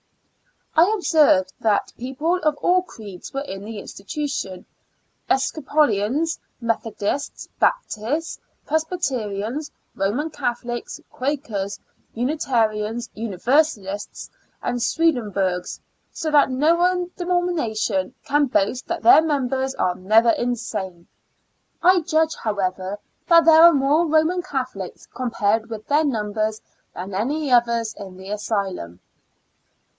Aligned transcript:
I 0.75 0.91
observed 0.95 1.53
that 1.59 1.93
people 1.97 2.37
of 2.37 2.55
all 2.57 2.81
creeds 2.81 3.33
were 3.33 3.41
in 3.43 3.65
the 3.65 3.77
institution— 3.77 4.65
Episcopalians, 5.29 6.39
Metho 6.59 6.97
dists, 6.97 7.47
Baptists, 7.59 8.39
Presbyterians, 8.65 9.69
Eoman 9.95 10.31
Catho 10.31 10.63
lics, 10.63 10.99
Quakers, 11.11 11.79
Unitarians, 12.15 13.09
Universalists 13.13 14.31
and 14.63 14.79
Swendenburghers, 14.79 15.79
so 16.11 16.31
that 16.31 16.49
no 16.49 16.75
one 16.77 17.07
denomi 17.11 17.53
nation 17.53 18.15
can 18.25 18.45
boast 18.47 18.87
that 18.87 19.03
their 19.03 19.21
members 19.21 19.75
are 19.75 19.93
never 19.93 20.29
insane. 20.31 21.05
I 21.83 21.99
judge, 21.99 22.33
however, 22.33 22.97
that 23.27 23.45
there 23.45 23.61
are 23.61 23.73
more 23.73 24.07
Roman 24.07 24.41
Catholics, 24.41 25.05
compared 25.13 25.69
with 25.69 25.85
their 25.87 26.05
numbers, 26.05 26.59
than 26.95 27.13
any 27.13 27.51
others 27.51 27.93
in 27.99 28.17
the 28.17 28.29
asylum. 28.29 28.99